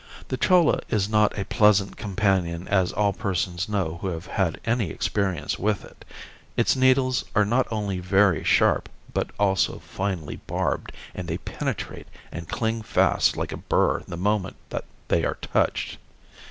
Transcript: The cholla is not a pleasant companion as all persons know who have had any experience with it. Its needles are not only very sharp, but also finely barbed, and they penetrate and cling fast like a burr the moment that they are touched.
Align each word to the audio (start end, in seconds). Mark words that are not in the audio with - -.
The 0.29 0.37
cholla 0.37 0.79
is 0.89 1.07
not 1.07 1.37
a 1.37 1.45
pleasant 1.45 1.95
companion 1.95 2.67
as 2.67 2.91
all 2.91 3.13
persons 3.13 3.69
know 3.69 3.99
who 4.01 4.07
have 4.07 4.25
had 4.25 4.59
any 4.65 4.89
experience 4.89 5.59
with 5.59 5.85
it. 5.85 6.03
Its 6.57 6.75
needles 6.75 7.23
are 7.35 7.45
not 7.45 7.67
only 7.71 7.99
very 7.99 8.43
sharp, 8.43 8.89
but 9.13 9.29
also 9.39 9.77
finely 9.77 10.37
barbed, 10.37 10.91
and 11.13 11.27
they 11.27 11.37
penetrate 11.37 12.07
and 12.31 12.49
cling 12.49 12.81
fast 12.81 13.37
like 13.37 13.51
a 13.51 13.57
burr 13.57 14.01
the 14.07 14.17
moment 14.17 14.55
that 14.71 14.85
they 15.07 15.23
are 15.23 15.35
touched. 15.39 15.99